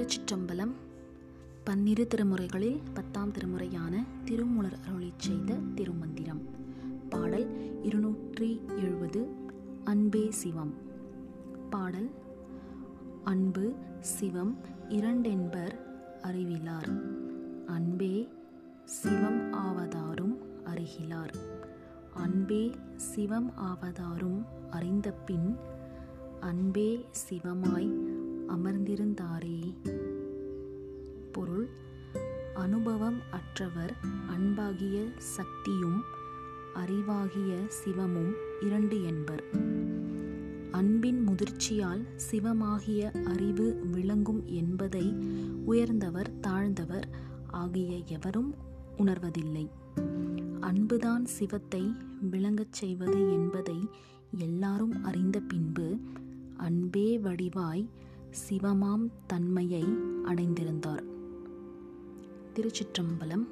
[0.00, 0.72] திருச்சிற்றம்பலம்
[1.64, 3.94] பன்னிரு திருமுறைகளில் பத்தாம் திருமுறையான
[4.24, 6.40] திருமுலர் அருளி செய்த திருமந்திரம்.
[7.08, 7.46] பாடல்
[7.82, 9.28] இருநூற்றி எழுபது
[9.84, 10.72] அன்பே சிவம்.
[11.70, 12.10] பாடல்
[13.24, 14.56] அன்பு சிவம்
[14.88, 15.74] இரண்டென்பர்
[16.22, 16.90] அறிவிலார்.
[17.66, 18.28] அன்பே
[18.84, 21.34] சிவம் ஆவதாரும் அறிகிலார்.
[22.14, 25.56] அன்பே சிவம் ஆவதாரும் அறிந்த பின்
[26.40, 28.08] அன்பே சிவமாய்
[28.48, 29.49] அமர்ந்திருந்தாரே
[31.50, 31.68] பொருள்
[32.54, 33.94] அனுபவம் அற்றவர்
[34.28, 36.02] அன்பாகிய சக்தியும்
[36.74, 39.44] அறிவாகிய சிவமும் இரண்டு என்பர்.
[40.70, 45.16] அன்பின் முதிர்ச்சியால் சிவமாகிய அறிவு விளங்கும் என்பதை
[45.64, 47.08] உயர்ந்தவர் தாழ்ந்தவர்
[47.46, 48.54] ஆகிய எவரும்
[48.98, 49.70] உணர்வதில்லை.
[50.60, 51.94] அன்புதான் சிவத்தை
[52.30, 53.88] விளங்கச் செய்வது என்பதை
[54.38, 55.98] எல்லாரும் அறிந்த பின்பு
[56.56, 57.88] அன்பே வடிவாய்
[58.48, 59.84] சிவமாம் தன்மையை
[60.24, 61.18] அடைந்திருந்தார்.
[62.60, 63.44] திருச்சிற்றம்பலம்